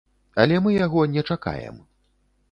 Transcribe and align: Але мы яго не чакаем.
Але 0.43 0.55
мы 0.67 0.71
яго 0.85 1.03
не 1.15 1.23
чакаем. 1.35 1.77